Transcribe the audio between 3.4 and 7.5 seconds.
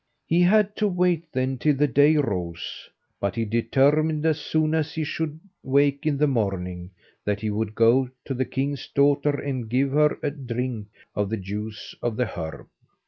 determined, as soon as he should wake in the morning, that